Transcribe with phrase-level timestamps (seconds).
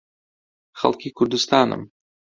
[0.79, 1.83] خەڵکی کوردستانم.